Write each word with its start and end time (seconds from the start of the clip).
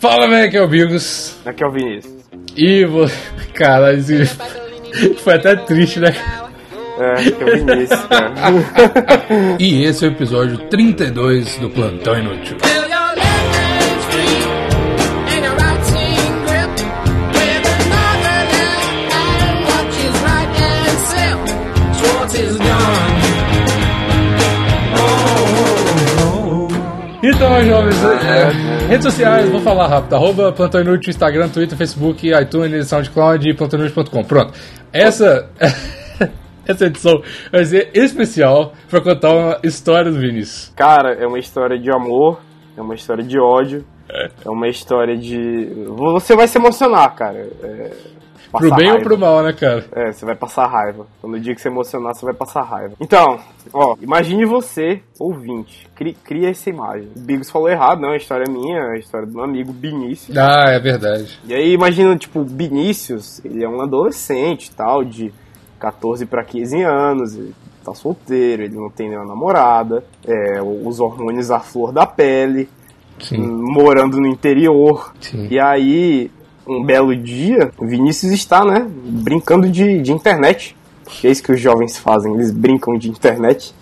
Fala, 0.00 0.26
velho, 0.26 0.46
aqui 0.46 0.56
é 0.56 0.62
o 0.62 0.66
Bigos. 0.66 1.36
Aqui 1.44 1.62
é 1.62 1.66
o 1.66 1.70
Vinícius. 1.70 2.14
E 2.56 2.86
você. 2.86 3.14
Cara, 3.52 3.92
isso 3.92 4.14
foi 5.22 5.34
até 5.34 5.54
triste, 5.56 6.00
né? 6.00 6.14
É, 6.98 7.12
aqui 7.12 7.36
é 7.38 7.44
o 7.44 7.66
Vinícius, 7.66 8.00
cara. 8.06 8.32
E 9.60 9.84
esse 9.84 10.06
é 10.06 10.08
o 10.08 10.12
episódio 10.12 10.56
32 10.70 11.58
do 11.58 11.68
Plantão 11.68 12.18
Inútil. 12.18 12.56
Então, 27.22 27.64
jovens, 27.64 27.96
é, 28.02 28.79
redes 28.90 29.04
sociais, 29.04 29.48
vou 29.48 29.60
falar 29.60 29.86
rápido. 29.86 30.16
Arroba 30.16 30.50
Plantão 30.50 30.80
Inútil, 30.80 31.10
Instagram, 31.10 31.48
Twitter, 31.48 31.78
Facebook, 31.78 32.28
iTunes, 32.28 32.88
SoundCloud 32.88 33.48
e 33.48 33.54
plantoninútil.com. 33.54 34.24
Pronto. 34.24 34.52
Essa, 34.92 35.48
essa 36.66 36.86
edição 36.86 37.22
vai 37.52 37.64
ser 37.64 37.90
especial 37.94 38.72
pra 38.88 39.00
contar 39.00 39.32
uma 39.32 39.58
história 39.62 40.10
do 40.10 40.18
Vinícius. 40.18 40.72
Cara, 40.74 41.14
é 41.14 41.24
uma 41.24 41.38
história 41.38 41.78
de 41.78 41.88
amor, 41.88 42.40
é 42.76 42.82
uma 42.82 42.96
história 42.96 43.22
de 43.22 43.38
ódio, 43.38 43.84
é 44.44 44.50
uma 44.50 44.66
história 44.66 45.16
de. 45.16 45.72
Você 45.96 46.34
vai 46.34 46.48
se 46.48 46.58
emocionar, 46.58 47.14
cara. 47.14 47.48
É... 47.62 47.92
Pro 48.50 48.60
passar 48.60 48.76
bem 48.76 48.86
ou 48.86 48.92
raiva. 48.94 49.04
pro 49.08 49.18
mal, 49.18 49.42
né, 49.42 49.52
cara? 49.52 49.84
É, 49.92 50.12
você 50.12 50.24
vai 50.26 50.34
passar 50.34 50.66
raiva. 50.66 51.06
Quando 51.20 51.34
o 51.34 51.40
dia 51.40 51.54
que 51.54 51.60
você 51.60 51.68
emocionar, 51.68 52.14
você 52.14 52.24
vai 52.24 52.34
passar 52.34 52.62
raiva. 52.62 52.94
Então, 53.00 53.38
ó, 53.72 53.94
imagine 54.00 54.44
você, 54.44 55.00
ouvinte, 55.18 55.86
cri- 55.94 56.16
cria 56.24 56.50
essa 56.50 56.68
imagem. 56.68 57.08
O 57.16 57.20
Bigos 57.20 57.48
falou 57.50 57.68
errado, 57.68 58.00
não, 58.00 58.10
a 58.10 58.16
história 58.16 58.44
é 58.48 58.50
minha, 58.50 58.78
é 58.78 58.92
a 58.96 58.98
história 58.98 59.26
do 59.26 59.32
meu 59.34 59.44
amigo 59.44 59.72
Vinícius. 59.72 60.36
Ah, 60.36 60.64
é 60.70 60.80
verdade. 60.80 61.38
E 61.46 61.54
aí 61.54 61.72
imagina, 61.72 62.16
tipo, 62.16 62.40
o 62.40 62.44
Vinícius, 62.44 63.40
ele 63.44 63.62
é 63.62 63.68
um 63.68 63.80
adolescente 63.80 64.70
tal, 64.74 65.04
de 65.04 65.32
14 65.78 66.26
para 66.26 66.42
15 66.44 66.82
anos, 66.82 67.38
tá 67.84 67.94
solteiro, 67.94 68.62
ele 68.64 68.74
não 68.74 68.90
tem 68.90 69.08
nenhuma 69.08 69.26
namorada, 69.28 70.04
é, 70.26 70.60
os 70.60 70.98
hormônios 71.00 71.50
à 71.50 71.60
flor 71.60 71.92
da 71.92 72.04
pele, 72.04 72.68
Sim, 73.18 73.38
morando 73.38 74.18
no 74.18 74.26
interior. 74.26 75.12
sim. 75.20 75.46
E 75.50 75.60
aí, 75.60 76.30
um 76.70 76.84
belo 76.84 77.14
dia, 77.16 77.72
o 77.76 77.86
Vinícius 77.86 78.32
está, 78.32 78.64
né, 78.64 78.86
brincando 78.88 79.68
de, 79.68 80.00
de 80.00 80.12
internet. 80.12 80.76
Porque 81.04 81.26
é 81.26 81.30
isso 81.30 81.42
que 81.42 81.52
os 81.52 81.60
jovens 81.60 81.98
fazem, 81.98 82.32
eles 82.34 82.52
brincam 82.52 82.96
de 82.96 83.10
internet. 83.10 83.74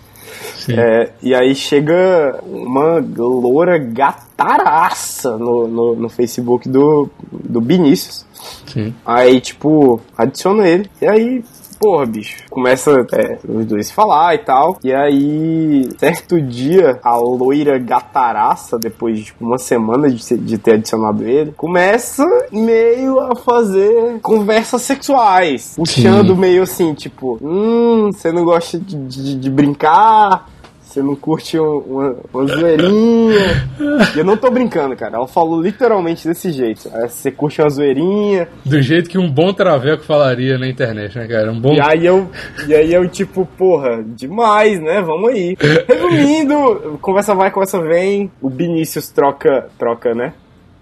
É, 0.67 1.09
e 1.21 1.33
aí 1.33 1.55
chega 1.55 2.39
uma 2.43 3.03
loura 3.17 3.77
gataraça 3.77 5.37
no, 5.37 5.67
no, 5.67 5.95
no 5.95 6.09
Facebook 6.09 6.67
do, 6.69 7.09
do 7.31 7.61
Vinícius. 7.61 8.25
sim. 8.67 8.93
Aí, 9.05 9.39
tipo, 9.41 10.01
adiciona 10.17 10.67
ele. 10.67 10.89
E 11.01 11.07
aí, 11.07 11.43
porra, 11.79 12.05
bicho, 12.05 12.43
começa 12.49 12.91
é, 13.13 13.39
os 13.47 13.65
dois 13.65 13.87
se 13.87 13.93
falar 13.93 14.35
e 14.35 14.39
tal. 14.39 14.77
E 14.83 14.93
aí, 14.93 15.89
certo 15.97 16.41
dia, 16.41 16.99
a 17.03 17.15
loira 17.15 17.79
gataraça, 17.79 18.77
depois 18.77 19.17
de 19.17 19.25
tipo, 19.25 19.45
uma 19.45 19.57
semana 19.57 20.09
de, 20.09 20.37
de 20.37 20.57
ter 20.57 20.73
adicionado 20.73 21.25
ele, 21.25 21.53
começa 21.55 22.25
meio 22.51 23.19
a 23.19 23.35
fazer 23.35 24.19
conversas 24.21 24.81
sexuais. 24.81 25.73
Puxando 25.75 26.35
meio 26.35 26.63
assim, 26.63 26.93
tipo, 26.93 27.37
hum, 27.41 28.11
você 28.11 28.31
não 28.31 28.43
gosta 28.43 28.77
de, 28.77 28.95
de, 28.95 29.35
de 29.35 29.49
brincar? 29.49 30.47
Você 30.89 31.03
não 31.03 31.15
curte 31.15 31.55
um- 31.59 31.77
uma, 31.77 32.15
uma 32.33 32.47
zoeirinha? 32.47 33.69
E 34.15 34.17
eu 34.17 34.25
não 34.25 34.35
tô 34.35 34.49
brincando, 34.49 34.95
cara. 34.95 35.17
Ela 35.17 35.27
falou 35.27 35.61
literalmente 35.61 36.27
desse 36.27 36.51
jeito. 36.51 36.89
Você 36.89 37.29
curte 37.29 37.61
uma 37.61 37.69
zoeirinha? 37.69 38.47
Do 38.65 38.81
jeito 38.81 39.07
que 39.07 39.19
um 39.19 39.29
bom 39.29 39.53
traveco 39.53 40.03
falaria 40.03 40.57
na 40.57 40.67
internet, 40.67 41.15
né, 41.15 41.27
cara? 41.27 41.51
Um 41.51 41.59
bom. 41.61 41.73
E 41.73 41.79
aí 41.79 42.03
eu, 42.03 42.27
e 42.67 42.73
aí 42.73 42.91
eu 42.91 43.07
tipo, 43.07 43.45
porra, 43.55 44.03
demais, 44.03 44.81
né? 44.81 44.99
Vamos 44.99 45.29
aí. 45.29 45.55
Resumindo, 45.87 46.97
conversa 47.01 47.35
vai, 47.35 47.51
conversa 47.51 47.79
vem. 47.79 48.31
O 48.41 48.49
Vinícius 48.49 49.09
troca, 49.09 49.69
troca, 49.77 50.15
né? 50.15 50.33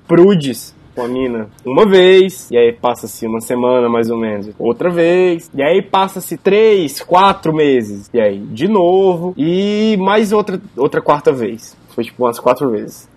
Prudes 0.08 0.74
com 0.98 1.04
a 1.06 1.08
mina 1.08 1.48
uma 1.64 1.86
vez, 1.88 2.50
e 2.50 2.58
aí 2.58 2.74
passa-se 2.74 3.28
uma 3.28 3.40
semana 3.40 3.88
mais 3.88 4.10
ou 4.10 4.18
menos, 4.18 4.50
outra 4.58 4.90
vez, 4.90 5.50
e 5.54 5.62
aí 5.62 5.80
passa-se 5.82 6.36
três, 6.38 7.00
quatro 7.02 7.54
meses, 7.54 8.10
e 8.12 8.20
aí 8.20 8.40
de 8.40 8.68
novo, 8.68 9.34
e 9.38 9.96
mais 10.00 10.32
outra, 10.34 10.60
outra 10.76 11.00
quarta 11.02 11.32
vez. 11.32 11.78
Foi 11.94 12.04
tipo 12.04 12.24
umas 12.26 12.40
quatro 12.40 12.70
vezes. 12.72 13.08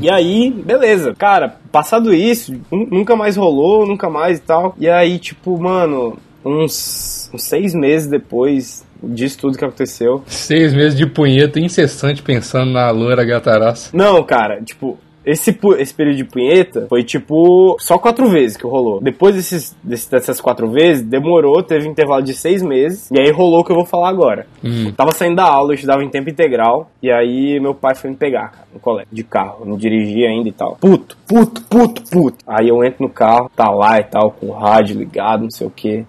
E 0.00 0.08
aí, 0.08 0.50
beleza. 0.50 1.12
Cara, 1.18 1.56
passado 1.72 2.14
isso, 2.14 2.52
nu- 2.70 2.86
nunca 2.90 3.16
mais 3.16 3.36
rolou, 3.36 3.84
nunca 3.86 4.08
mais 4.08 4.38
e 4.38 4.42
tal. 4.42 4.74
E 4.78 4.88
aí, 4.88 5.18
tipo, 5.18 5.58
mano, 5.60 6.16
uns, 6.44 7.28
uns 7.34 7.42
seis 7.44 7.74
meses 7.74 8.08
depois 8.08 8.84
disso 9.02 9.38
tudo 9.38 9.58
que 9.58 9.64
aconteceu. 9.64 10.22
Seis 10.26 10.72
meses 10.72 10.96
de 10.96 11.04
punheta 11.06 11.58
incessante 11.58 12.22
pensando 12.22 12.70
na 12.72 12.90
loira 12.90 13.24
gataraça. 13.24 13.90
Não, 13.92 14.22
cara, 14.22 14.60
tipo. 14.62 14.98
Esse, 15.24 15.56
esse 15.78 15.92
período 15.94 16.16
de 16.16 16.24
punheta 16.24 16.86
foi 16.88 17.04
tipo 17.04 17.76
só 17.78 17.98
quatro 17.98 18.26
vezes 18.28 18.56
que 18.56 18.66
rolou. 18.66 19.00
Depois 19.02 19.34
desses, 19.34 19.76
desse- 19.82 20.10
dessas 20.10 20.40
quatro 20.40 20.70
vezes, 20.70 21.02
demorou, 21.02 21.62
teve 21.62 21.86
um 21.86 21.90
intervalo 21.92 22.22
de 22.22 22.32
seis 22.32 22.62
meses. 22.62 23.10
E 23.10 23.20
aí 23.20 23.30
rolou 23.30 23.60
o 23.60 23.64
que 23.64 23.70
eu 23.70 23.76
vou 23.76 23.84
falar 23.84 24.08
agora. 24.08 24.46
Hum. 24.64 24.90
Tava 24.96 25.12
saindo 25.12 25.36
da 25.36 25.44
aula, 25.44 25.72
eu 25.72 25.74
estudava 25.74 26.02
em 26.02 26.08
tempo 26.08 26.30
integral. 26.30 26.90
E 27.02 27.10
aí 27.10 27.60
meu 27.60 27.74
pai 27.74 27.94
foi 27.94 28.08
me 28.10 28.16
pegar, 28.16 28.48
cara, 28.50 28.66
no 28.72 28.80
colégio, 28.80 29.08
de 29.12 29.22
carro. 29.22 29.64
Não 29.66 29.76
dirigia 29.76 30.28
ainda 30.28 30.48
e 30.48 30.52
tal. 30.52 30.76
Puto, 30.80 31.16
puto, 31.28 31.62
puto, 31.68 32.02
puto. 32.10 32.38
Aí 32.46 32.68
eu 32.68 32.82
entro 32.82 33.02
no 33.02 33.10
carro, 33.10 33.50
tá 33.54 33.68
lá 33.70 33.98
e 34.00 34.04
tal, 34.04 34.30
com 34.30 34.46
o 34.46 34.52
rádio 34.52 34.98
ligado, 34.98 35.42
não 35.42 35.50
sei 35.50 35.66
o 35.66 35.70
que. 35.70 36.04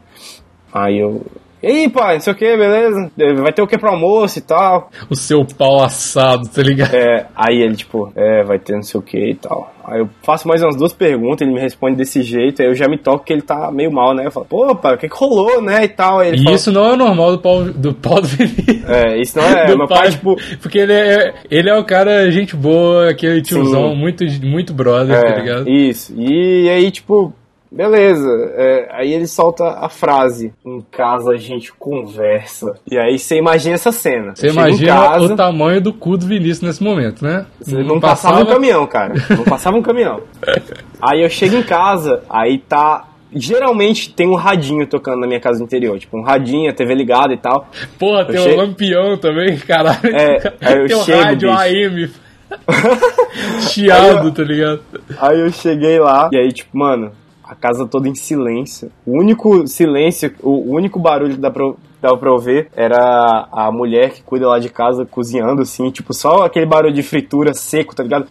Aí 0.74 0.98
eu. 1.00 1.22
E 1.64 1.68
aí, 1.68 1.90
pai, 1.90 2.16
não 2.16 2.22
sei 2.22 2.34
o 2.34 2.36
que, 2.36 2.58
beleza? 2.58 3.12
Vai 3.42 3.54
ter 3.54 3.62
o 3.62 3.68
que 3.68 3.78
pro 3.78 3.92
almoço 3.92 4.40
e 4.40 4.42
tal. 4.42 4.90
O 5.10 5.16
seu 5.16 5.46
pau 5.46 5.84
assado, 5.84 6.48
tá 6.50 6.62
ligado? 6.64 6.94
É, 6.96 7.28
aí 7.36 7.62
ele, 7.62 7.76
tipo, 7.76 8.12
é, 8.16 8.44
vai 8.44 8.58
ter 8.58 8.74
não 8.74 8.82
sei 8.84 9.00
o 9.00 9.04
que 9.04 9.18
e 9.32 9.36
tal. 9.36 9.72
Aí 9.86 10.00
eu 10.00 10.10
faço 10.24 10.48
mais 10.48 10.62
umas 10.64 10.76
duas 10.76 10.94
perguntas, 10.94 11.42
ele 11.42 11.54
me 11.54 11.60
responde 11.60 11.96
desse 11.98 12.22
jeito, 12.24 12.62
aí 12.62 12.68
eu 12.68 12.74
já 12.76 12.88
me 12.88 12.98
toco 12.98 13.26
que 13.26 13.34
ele 13.34 13.42
tá 13.42 13.72
meio 13.72 13.92
mal, 13.92 14.14
né? 14.16 14.26
Eu 14.26 14.32
falo, 14.32 14.46
pô, 14.48 14.76
pai, 14.76 14.96
o 14.96 14.98
que 14.98 15.10
que 15.10 15.16
rolou, 15.16 15.62
né? 15.62 15.84
E 15.84 15.88
tal. 15.90 16.24
E 16.24 16.44
fala, 16.44 16.56
isso 16.56 16.72
não 16.72 16.86
é 16.86 16.94
o 16.94 16.98
normal 16.98 17.32
do 17.34 17.40
pau 17.40 17.64
do, 17.64 17.94
pau 17.94 18.22
do 18.22 18.28
Vinícius. 18.28 18.84
É, 18.90 19.18
isso 19.20 19.38
não 19.38 19.46
é. 19.46 19.68
Meu 19.76 19.88
pai, 19.88 20.10
tipo. 20.12 20.36
Porque 20.62 20.80
ele 20.80 20.94
é, 20.94 21.34
ele 21.50 21.70
é 21.70 21.76
o 21.78 21.84
cara, 21.84 22.30
gente 22.32 22.56
boa, 22.56 23.10
aquele 23.10 23.42
tiozão, 23.42 23.92
Sim. 23.92 23.98
muito, 23.98 24.24
muito 24.44 24.74
brother, 24.74 25.20
tá 25.22 25.28
É, 25.30 25.40
ligado? 25.40 25.70
isso. 25.70 26.14
E 26.18 26.70
aí, 26.70 26.90
tipo, 26.92 27.34
beleza. 27.72 28.28
É, 28.56 28.90
aí 28.92 29.14
ele 29.14 29.28
solta 29.28 29.64
a 29.80 29.88
frase: 29.90 30.54
Em 30.66 30.82
casa 30.92 31.32
a 31.32 31.38
gente 31.38 31.72
conversa. 31.74 32.76
E 32.90 32.98
aí 32.98 33.18
você 33.18 33.38
imagina 33.38 33.76
essa 33.76 33.92
cena. 33.92 34.36
Você 34.36 34.48
Eu 34.48 34.52
imagina 34.54 34.94
casa, 34.96 35.34
o 35.34 35.36
tamanho 35.36 35.82
do 35.82 35.94
cu 35.94 36.18
do 36.18 36.26
Vinícius 36.26 36.62
nesse 36.62 36.84
momento, 36.84 37.24
né? 37.24 37.46
Você 37.60 37.82
não 37.84 38.00
passava 38.00 38.42
um 38.42 38.46
caminhão, 38.46 38.86
cara. 38.88 39.14
Não 39.30 39.44
passava 39.44 39.78
um 39.78 39.82
caminhão. 39.82 40.22
Aí 41.02 41.24
eu 41.24 41.30
chego 41.30 41.56
em 41.56 41.64
casa, 41.64 42.24
aí 42.30 42.58
tá. 42.60 43.08
Geralmente 43.34 44.14
tem 44.14 44.28
um 44.28 44.36
radinho 44.36 44.86
tocando 44.86 45.22
na 45.22 45.26
minha 45.26 45.40
casa 45.40 45.58
do 45.60 45.64
interior. 45.64 45.98
Tipo, 45.98 46.18
um 46.18 46.22
radinho, 46.22 46.70
a 46.70 46.74
TV 46.74 46.94
ligada 46.94 47.34
e 47.34 47.38
tal. 47.38 47.66
Porra, 47.98 48.26
tem 48.26 48.36
Eu 48.36 48.42
um 48.42 48.46
che- 48.46 48.56
lampião 48.56 49.18
também, 49.18 49.58
caralho. 49.58 50.00
É, 50.16 50.54
aí 50.62 50.78
eu 50.80 50.88
tem 50.88 50.98
um 50.98 51.04
chego, 51.04 51.22
rádio 51.24 51.50
bicho. 51.50 51.62
AM. 51.62 52.10
Chiado, 53.70 54.32
tá 54.32 54.44
ligado? 54.44 54.82
Aí 55.20 55.40
eu 55.40 55.52
cheguei 55.52 56.00
lá, 56.00 56.30
e 56.32 56.38
aí, 56.38 56.52
tipo, 56.52 56.78
mano, 56.78 57.12
a 57.52 57.56
casa 57.56 57.86
toda 57.86 58.08
em 58.08 58.16
silêncio. 58.16 58.90
O 59.06 59.20
único 59.20 59.68
silêncio, 59.68 60.34
o 60.42 60.74
único 60.74 60.98
barulho 60.98 61.34
que 61.36 61.42
dá 61.42 61.52
pra, 61.52 61.74
dava 62.02 62.18
pra 62.18 62.32
ouvir 62.32 62.70
era 62.74 63.48
a 63.52 63.70
mulher 63.70 64.12
que 64.12 64.24
cuida 64.24 64.48
lá 64.48 64.58
de 64.58 64.70
casa 64.70 65.06
cozinhando, 65.06 65.62
assim, 65.62 65.90
tipo, 65.92 66.14
só 66.14 66.44
aquele 66.46 66.66
barulho 66.66 66.94
de 66.94 67.04
fritura 67.04 67.54
seco, 67.54 67.94
tá 67.94 68.04
ligado? 68.04 68.28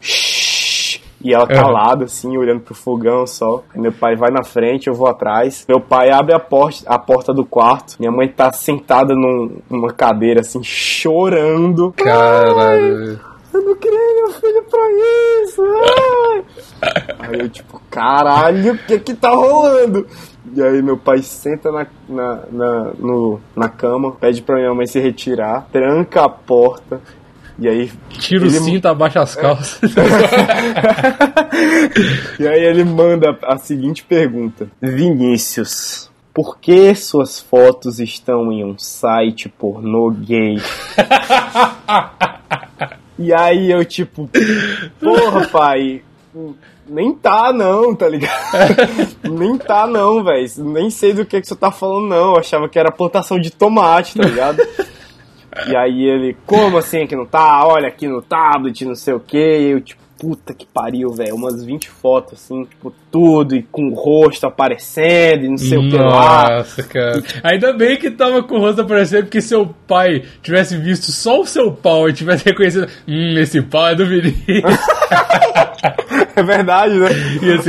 E 1.22 1.34
ela 1.34 1.46
calada, 1.46 2.06
assim, 2.06 2.34
olhando 2.38 2.60
pro 2.60 2.74
fogão 2.74 3.26
só. 3.26 3.62
Aí 3.74 3.78
meu 3.78 3.92
pai 3.92 4.16
vai 4.16 4.30
na 4.30 4.42
frente, 4.42 4.86
eu 4.88 4.94
vou 4.94 5.06
atrás. 5.06 5.66
Meu 5.68 5.78
pai 5.78 6.10
abre 6.10 6.32
a 6.34 6.40
porta, 6.40 6.82
a 6.86 6.98
porta 6.98 7.34
do 7.34 7.44
quarto. 7.44 7.96
Minha 8.00 8.10
mãe 8.10 8.26
tá 8.26 8.50
sentada 8.52 9.14
num- 9.14 9.58
numa 9.68 9.92
cadeira, 9.92 10.40
assim, 10.40 10.62
chorando. 10.64 11.92
Caralho. 11.94 13.20
Eu 13.52 13.62
não 13.62 13.74
criei 13.74 14.14
meu 14.14 14.30
filho 14.32 14.64
pra 14.70 14.80
isso! 15.42 15.62
ai! 15.62 16.44
Aí 17.18 17.40
eu, 17.40 17.48
tipo, 17.48 17.80
caralho, 17.90 18.74
o 18.74 18.78
que 18.78 18.98
que 19.00 19.14
tá 19.14 19.30
rolando? 19.30 20.06
E 20.54 20.62
aí 20.62 20.80
meu 20.82 20.96
pai 20.96 21.22
senta 21.22 21.70
na, 21.70 21.86
na, 22.08 22.42
na, 22.50 22.92
no, 22.98 23.40
na 23.54 23.68
cama, 23.68 24.12
pede 24.12 24.42
pra 24.42 24.56
minha 24.56 24.74
mãe 24.74 24.86
se 24.86 24.98
retirar, 24.98 25.66
tranca 25.70 26.24
a 26.24 26.28
porta, 26.28 27.00
e 27.60 27.68
aí. 27.68 27.92
Tira 28.08 28.46
o 28.46 28.50
cinto, 28.50 28.86
abaixa 28.88 29.20
as 29.20 29.34
calças. 29.34 29.78
e 32.40 32.48
aí 32.48 32.64
ele 32.64 32.84
manda 32.84 33.38
a 33.42 33.58
seguinte 33.58 34.02
pergunta: 34.02 34.66
Vinícius, 34.80 36.10
por 36.32 36.58
que 36.58 36.94
suas 36.94 37.38
fotos 37.38 38.00
estão 38.00 38.50
em 38.50 38.64
um 38.64 38.78
site 38.78 39.50
pornô 39.50 40.10
gay? 40.10 40.56
E 43.20 43.34
aí 43.34 43.70
eu, 43.70 43.84
tipo, 43.84 44.30
porra, 44.98 45.46
pai, 45.48 46.02
nem 46.88 47.12
tá 47.12 47.52
não, 47.52 47.94
tá 47.94 48.08
ligado? 48.08 48.32
nem 49.30 49.58
tá 49.58 49.86
não, 49.86 50.24
velho. 50.24 50.48
Nem 50.56 50.88
sei 50.88 51.12
do 51.12 51.26
que, 51.26 51.38
que 51.38 51.46
você 51.46 51.54
tá 51.54 51.70
falando 51.70 52.08
não. 52.08 52.32
Eu 52.32 52.38
achava 52.38 52.66
que 52.66 52.78
era 52.78 52.90
plantação 52.90 53.38
de 53.38 53.50
tomate, 53.50 54.16
tá 54.16 54.24
ligado? 54.24 54.62
E 55.66 55.76
aí 55.76 56.02
ele, 56.02 56.34
como 56.46 56.78
assim 56.78 57.06
que 57.06 57.14
não 57.14 57.26
tá? 57.26 57.66
Olha 57.66 57.88
aqui 57.88 58.08
no 58.08 58.22
tablet, 58.22 58.86
não 58.86 58.94
sei 58.94 59.12
o 59.12 59.20
que. 59.20 59.36
Eu, 59.36 59.82
tipo, 59.82 59.99
puta 60.20 60.52
que 60.52 60.66
pariu, 60.66 61.10
velho. 61.10 61.34
Umas 61.34 61.64
20 61.64 61.88
fotos, 61.88 62.34
assim, 62.34 62.64
tipo, 62.66 62.92
tudo, 63.10 63.56
e 63.56 63.62
com 63.62 63.88
o 63.88 63.94
rosto 63.94 64.46
aparecendo, 64.46 65.46
e 65.46 65.48
não 65.48 65.56
sei 65.56 65.78
o 65.78 65.88
que 65.88 65.96
lá. 65.96 66.58
Nossa, 66.58 66.82
cara. 66.82 67.22
Ainda 67.42 67.72
bem 67.72 67.96
que 67.96 68.10
tava 68.10 68.42
com 68.42 68.56
o 68.56 68.60
rosto 68.60 68.82
aparecendo, 68.82 69.24
porque 69.24 69.40
seu 69.40 69.74
pai 69.88 70.22
tivesse 70.42 70.76
visto 70.76 71.10
só 71.10 71.40
o 71.40 71.46
seu 71.46 71.72
pau 71.72 72.08
e 72.08 72.12
tivesse 72.12 72.44
reconhecido, 72.50 72.86
hum, 73.08 73.38
esse 73.38 73.62
pau 73.62 73.88
é 73.88 73.94
do 73.94 74.06
Vinícius. 74.06 74.62
É 76.36 76.42
verdade, 76.42 76.94
né? 76.94 77.08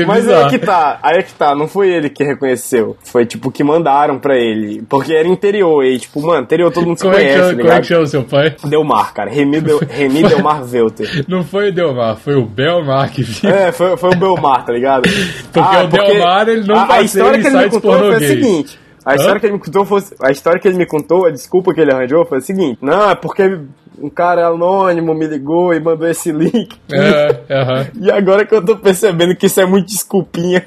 Mas 0.08 0.24
bizarro. 0.24 0.40
aí 0.40 0.46
é 0.46 0.50
que 0.50 0.60
tá, 0.60 1.00
aí 1.02 1.18
é 1.18 1.24
que 1.24 1.34
tá, 1.34 1.56
não 1.56 1.68
foi 1.68 1.90
ele 1.90 2.10
que 2.10 2.24
reconheceu. 2.24 2.96
Foi 3.04 3.26
tipo 3.26 3.52
que 3.52 3.64
mandaram 3.64 4.20
pra 4.20 4.38
ele. 4.38 4.84
Porque 4.88 5.14
era 5.14 5.28
interior, 5.28 5.84
e 5.84 6.00
tipo, 6.00 6.22
mano, 6.22 6.44
interior 6.44 6.72
todo 6.72 6.86
mundo 6.86 6.98
se 6.98 7.04
Como 7.04 7.16
é, 7.16 7.20
que 7.20 7.34
conhece, 7.34 7.56
tá 7.56 7.62
como 7.62 7.72
é 7.74 7.82
que 7.82 7.88
chama 7.88 8.06
seu 8.06 8.24
pai? 8.24 8.56
Delmar, 8.64 9.14
cara. 9.14 9.30
Remy, 9.30 9.62
Del, 9.62 9.80
Remy 9.80 10.24
Delmar 10.24 10.64
Velter. 10.64 11.26
Não 11.28 11.44
foi 11.44 11.70
o 11.70 11.74
Delmar, 11.74 12.18
foi 12.18 12.36
o 12.36 12.46
Belmar 12.46 13.12
que 13.12 13.24
viu. 13.24 13.50
É, 13.50 13.72
foi, 13.72 13.98
foi 13.98 14.12
o 14.12 14.16
Belmar, 14.16 14.64
tá 14.64 14.72
ligado? 14.72 15.04
Porque 15.52 15.78
o 15.78 15.88
Delmar, 15.88 16.48
ele 16.48 16.68
não 16.68 16.76
a, 16.76 16.94
a 16.94 17.02
história 17.02 17.40
que 17.40 17.48
ele 17.48 17.58
me 17.58 17.70
contou 17.70 17.98
foi 17.98 18.16
a 18.16 18.20
seguinte. 18.20 18.80
A 19.04 19.16
história 19.16 19.40
que 19.40 19.46
ele 19.48 19.54
me 19.54 19.60
contou 19.60 19.86
foi, 19.86 20.04
a 20.22 20.32
história 20.32 20.60
que 20.60 20.68
ele 20.68 20.78
me 20.78 20.86
contou, 20.86 21.26
a 21.26 21.32
desculpa 21.32 21.74
que 21.74 21.82
ele 21.82 21.92
arranjou 21.92 22.24
foi 22.26 22.38
a 22.38 22.42
seguinte. 22.42 22.78
Não, 22.82 23.10
é 23.10 23.16
porque 23.16 23.60
um 24.02 24.10
cara 24.10 24.48
anônimo 24.48 25.14
me 25.14 25.28
ligou 25.28 25.74
e 25.74 25.80
mandou 25.80 26.08
esse 26.08 26.32
link. 26.32 26.76
É, 26.92 27.40
aham. 27.54 27.88
E 28.00 28.12
agora 28.12 28.46
que 28.46 28.56
eu 28.56 28.64
tô 28.64 28.76
percebendo 28.78 29.36
que 29.36 29.46
isso 29.48 29.62
é 29.62 29.66
muito 29.66 29.88
desculpinha. 29.88 30.66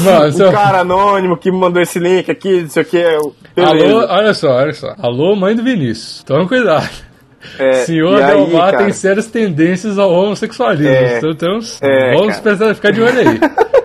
Mano, 0.00 0.26
Um 0.26 0.32
seu... 0.32 0.50
cara 0.52 0.80
anônimo 0.80 1.36
que 1.36 1.50
me 1.50 1.58
mandou 1.58 1.82
esse 1.82 1.98
link 1.98 2.30
aqui, 2.30 2.62
não 2.62 2.68
sei 2.70 2.82
o 2.82 2.86
que. 2.86 3.04
Alô, 3.04 4.06
olha 4.08 4.32
só, 4.34 4.50
olha 4.52 4.72
só. 4.72 4.94
Alô, 4.98 5.36
mãe 5.36 5.54
do 5.54 5.62
Vinícius. 5.62 6.22
Toma 6.24 6.46
cuidado. 6.48 6.88
É, 7.58 7.72
Senhor 7.84 8.16
Delmar 8.24 8.76
tem 8.76 8.90
sérias 8.92 9.26
tendências 9.26 9.98
ao 9.98 10.10
homossexualismo. 10.10 10.88
É. 10.88 11.18
Então 11.18 11.34
temos, 11.34 11.80
É, 11.82 12.14
vamos 12.14 12.40
precisar 12.40 12.74
ficar 12.74 12.90
de 12.90 13.02
olho 13.02 13.18
aí. 13.18 13.40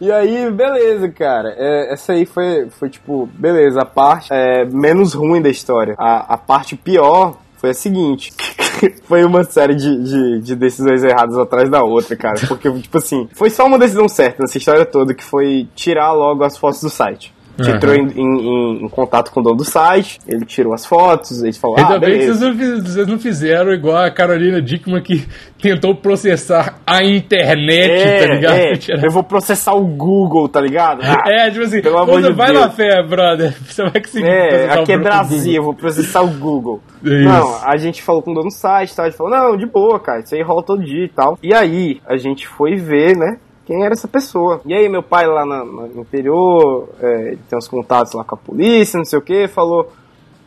E 0.00 0.12
aí, 0.12 0.48
beleza, 0.50 1.08
cara. 1.08 1.52
É, 1.56 1.92
essa 1.92 2.12
aí 2.12 2.24
foi, 2.24 2.68
foi 2.70 2.88
tipo, 2.88 3.28
beleza, 3.34 3.80
a 3.80 3.84
parte 3.84 4.28
é, 4.32 4.64
menos 4.64 5.14
ruim 5.14 5.42
da 5.42 5.48
história. 5.48 5.94
A, 5.98 6.34
a 6.34 6.36
parte 6.36 6.76
pior 6.76 7.36
foi 7.58 7.70
a 7.70 7.74
seguinte. 7.74 8.32
foi 9.04 9.24
uma 9.24 9.44
série 9.44 9.74
de, 9.74 10.02
de, 10.02 10.40
de 10.40 10.56
decisões 10.56 11.02
erradas 11.04 11.36
atrás 11.36 11.68
da 11.68 11.82
outra, 11.82 12.16
cara. 12.16 12.40
Porque, 12.46 12.70
tipo 12.80 12.98
assim, 12.98 13.28
foi 13.34 13.50
só 13.50 13.66
uma 13.66 13.78
decisão 13.78 14.08
certa 14.08 14.42
nessa 14.42 14.56
história 14.56 14.86
toda, 14.86 15.14
que 15.14 15.24
foi 15.24 15.68
tirar 15.74 16.12
logo 16.12 16.44
as 16.44 16.56
fotos 16.56 16.80
do 16.80 16.88
site. 16.88 17.34
A 17.58 17.62
gente 17.62 17.70
Uhum. 17.72 17.76
entrou 17.76 17.94
em, 17.94 18.06
em- 18.20 18.84
em- 18.84 18.88
contato 18.88 19.32
com 19.32 19.40
o 19.40 19.42
dono 19.42 19.56
do 19.56 19.64
site, 19.64 20.18
ele 20.28 20.44
tirou 20.44 20.72
as 20.72 20.86
fotos, 20.86 21.42
ele 21.42 21.52
falou, 21.52 21.76
Ainda 21.78 21.96
ah, 21.96 21.98
bem 21.98 22.10
que 22.12 22.18
beleza. 22.18 22.38
vocês 22.38 22.50
não, 22.50 22.56
fiz- 22.58 22.82
vocês 22.94 23.06
não 23.08 23.18
fizeram 23.18 23.72
igual 23.72 23.96
a 23.96 24.10
Carolina 24.10 24.62
Dickman 24.62 25.02
que 25.02 25.26
tentou 25.60 25.94
processar 25.94 26.78
a 26.86 27.02
internet, 27.04 27.90
É, 27.90 28.18
tá 28.26 28.34
ligado? 28.34 28.54
é, 28.54 29.06
eu 29.06 29.10
vou 29.10 29.22
processar 29.24 29.74
o 29.74 29.84
Google, 29.84 30.48
tá 30.48 30.60
ligado? 30.60 31.00
Ah, 31.02 31.22
É, 31.28 31.50
tipo 31.50 31.64
assim, 31.64 31.82
Pelo 31.82 31.98
amor 31.98 32.22
de 32.22 32.32
vai 32.32 32.52
Deus. 32.52 32.60
na 32.60 32.70
fé, 32.70 33.02
brother. 33.02 33.52
Você 33.66 33.82
vai 33.82 34.00
conseguir 34.00 34.26
É, 34.28 34.70
aqui 34.72 34.92
é 34.92 34.98
Brasil, 34.98 35.54
eu 35.54 35.62
vou 35.64 35.74
processar 35.74 36.22
o 36.22 36.28
Google. 36.28 36.80
Não, 37.02 37.56
a 37.64 37.76
gente 37.76 38.02
falou 38.02 38.22
com 38.22 38.30
o 38.30 38.34
dono 38.34 38.48
do 38.48 38.52
site, 38.54 38.94
tá? 38.94 39.04
Ele 39.04 39.12
falou, 39.16 39.32
não, 39.32 39.56
de 39.56 39.66
boa, 39.66 39.98
cara, 40.00 40.20
isso 40.20 40.34
aí 40.34 40.42
rola 40.42 40.62
todo 40.62 40.82
dia 40.84 41.04
e 41.04 41.08
tal. 41.08 41.38
E 41.42 41.52
aí, 41.54 42.00
a 42.06 42.16
gente 42.16 42.46
foi 42.46 42.76
ver, 42.76 43.16
né, 43.16 43.36
quem 43.68 43.84
era 43.84 43.92
essa 43.92 44.08
pessoa. 44.08 44.60
E 44.64 44.72
aí, 44.74 44.88
meu 44.88 45.02
pai 45.02 45.26
lá 45.26 45.44
na- 45.44 45.62
no 45.64 46.00
interior, 46.00 46.88
é, 47.00 47.28
ele 47.28 47.38
tem 47.48 47.56
uns 47.58 47.68
contatos 47.68 48.14
lá 48.14 48.24
com 48.24 48.34
a 48.34 48.38
polícia, 48.38 48.96
não 48.96 49.04
sei 49.04 49.18
o 49.18 49.22
que, 49.22 49.46
falou, 49.46 49.92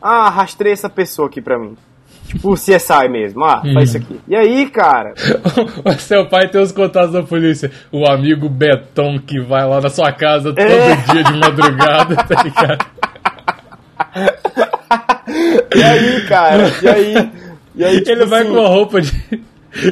ah, 0.02 0.28
rastrei 0.28 0.72
essa 0.72 0.90
pessoa 0.90 1.28
aqui 1.28 1.40
pra 1.40 1.56
mim. 1.56 1.76
Tipo, 2.26 2.54
CSI 2.54 3.08
mesmo, 3.08 3.44
ah, 3.44 3.62
Hum. 3.64 3.74
faz 3.74 3.90
isso 3.90 3.98
aqui. 3.98 4.20
E 4.26 4.34
aí, 4.34 4.68
cara, 4.70 5.14
seu 6.00 6.26
pai 6.28 6.48
tem 6.48 6.60
os 6.60 6.72
contatos 6.72 7.12
da 7.12 7.22
polícia. 7.22 7.70
O 7.92 8.04
amigo 8.10 8.48
Betão 8.48 9.18
que 9.18 9.38
vai 9.40 9.64
lá 9.68 9.80
na 9.80 9.88
sua 9.88 10.10
casa 10.12 10.50
todo 10.52 10.60
É. 10.60 10.96
dia 10.96 11.22
de 11.24 11.36
madrugada, 11.38 12.16
tá 12.16 12.42
ligado? 12.42 12.86
e 15.76 15.82
aí, 15.82 16.26
cara, 16.26 16.62
e 16.82 16.88
aí... 16.88 17.30
E 17.74 17.82
aí, 17.84 17.98
tipo 18.00 18.10
Ele 18.10 18.26
vai 18.26 18.42
assim, 18.42 18.50
com 18.52 18.58
a 18.64 18.68
roupa 18.68 19.00
de, 19.00 19.42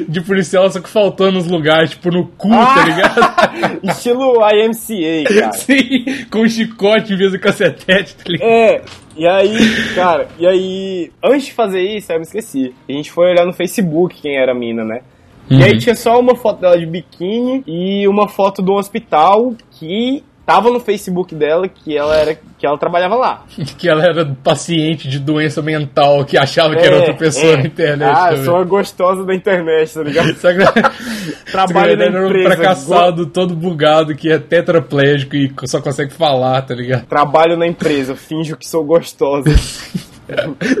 de 0.07 0.21
policial, 0.21 0.69
só 0.69 0.79
que 0.79 0.89
faltando 0.89 1.33
nos 1.33 1.47
lugares, 1.47 1.91
tipo 1.91 2.11
no 2.11 2.27
cu, 2.27 2.53
Ah! 2.53 2.73
tá 2.75 2.85
ligado? 2.85 3.79
Estilo 3.83 4.35
IMCA, 4.35 5.33
cara. 5.33 5.53
Sim, 5.53 6.25
com 6.31 6.39
um 6.39 6.49
chicote 6.49 7.13
em 7.13 7.17
vez 7.17 7.31
do 7.31 7.39
cacetete, 7.39 8.15
tá 8.15 8.23
ligado? 8.27 8.47
É, 8.49 8.81
e 9.17 9.27
aí, 9.27 9.57
cara, 9.95 10.27
e 10.39 10.47
aí, 10.47 11.11
antes 11.23 11.47
de 11.47 11.53
fazer 11.53 11.81
isso, 11.81 12.11
eu 12.11 12.17
me 12.17 12.23
esqueci. 12.23 12.73
A 12.87 12.91
gente 12.91 13.11
foi 13.11 13.31
olhar 13.31 13.45
no 13.45 13.53
Facebook 13.53 14.21
quem 14.21 14.37
era 14.37 14.51
a 14.51 14.55
mina, 14.55 14.83
né? 14.83 15.01
E 15.49 15.61
aí 15.61 15.77
tinha 15.77 15.95
só 15.95 16.17
uma 16.17 16.35
foto 16.35 16.61
dela 16.61 16.77
de 16.79 16.85
biquíni 16.85 17.61
e 17.67 18.07
uma 18.07 18.29
foto 18.29 18.61
do 18.61 18.71
hospital 18.73 19.53
que 19.71 20.23
tava 20.45 20.69
no 20.69 20.79
Facebook 20.79 21.33
dela 21.35 21.67
que 21.67 21.95
ela 21.97 22.15
era 22.15 22.37
que 22.57 22.65
ela 22.65 22.77
trabalhava 22.77 23.15
lá. 23.15 23.43
Que 23.77 23.89
ela 23.89 24.03
era 24.03 24.25
paciente 24.43 25.07
de 25.07 25.17
doença 25.19 25.61
mental, 25.61 26.23
que 26.25 26.37
achava 26.37 26.75
que 26.75 26.81
era 26.85 26.95
É, 26.95 26.99
outra 26.99 27.13
pessoa 27.15 27.53
é. 27.53 27.57
na 27.57 27.63
internet 27.65 28.11
Ah, 28.15 28.29
também. 28.29 28.43
sou 28.45 28.55
uma 28.55 28.63
gostosa 28.63 29.25
da 29.25 29.33
internet, 29.33 29.93
tá 29.93 30.03
ligado? 30.03 30.33
Trabalho 31.51 31.97
na 31.97 32.03
Era 32.05 32.21
um 32.21 32.25
empresa. 32.27 32.49
fracassado, 32.55 33.25
todo 33.25 33.55
bugado, 33.55 34.15
que 34.15 34.31
é 34.31 34.37
tetraplégico 34.37 35.35
e 35.35 35.51
só 35.65 35.81
consegue 35.81 36.13
falar, 36.13 36.61
tá 36.63 36.75
ligado? 36.75 37.05
Trabalho 37.05 37.57
na 37.57 37.65
empresa, 37.67 38.15
finjo 38.15 38.55
que 38.57 38.67
sou 38.67 38.83
gostosa. 38.83 39.49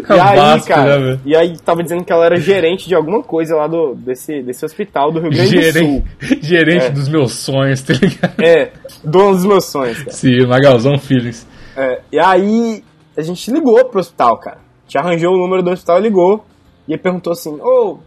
É 0.09 0.15
E 0.15 0.19
aí, 0.19 0.55
né, 0.57 0.61
cara, 0.65 0.99
velho? 0.99 1.19
e 1.25 1.35
aí 1.35 1.57
tava 1.59 1.83
dizendo 1.83 2.03
que 2.03 2.11
ela 2.13 2.25
era 2.25 2.37
gerente 2.37 2.87
de 2.87 2.95
alguma 2.95 3.21
coisa 3.21 3.55
lá 3.55 3.67
do, 3.67 3.95
desse, 3.95 4.41
desse 4.41 4.63
hospital 4.63 5.11
do 5.11 5.19
Rio 5.19 5.31
Grande 5.31 5.55
do 5.71 5.79
Sul. 5.79 6.03
Gerente, 6.41 6.85
É. 6.85 6.89
dos 6.89 7.07
meus 7.09 7.33
sonhos, 7.33 7.81
tá 7.81 7.93
ligado? 7.93 8.39
É, 8.41 8.71
dono 9.03 9.33
dos 9.35 9.45
meus 9.45 9.65
sonhos, 9.65 9.97
cara. 9.99 10.11
Sim, 10.11 10.45
Magalzão 10.45 10.97
Feelings. 10.97 11.45
É, 11.75 12.01
e 12.11 12.19
aí 12.19 12.83
a 13.17 13.21
gente 13.21 13.51
ligou 13.51 13.83
pro 13.85 13.99
hospital, 13.99 14.37
cara. 14.37 14.57
A 14.57 14.83
gente 14.87 14.97
arranjou 14.97 15.33
o 15.33 15.37
número 15.37 15.61
do 15.63 15.71
hospital 15.71 15.99
e 15.99 16.01
ligou. 16.03 16.45
E 16.87 16.93
ele 16.93 17.01
perguntou 17.01 17.33
assim: 17.33 17.57
Ô, 17.61 17.97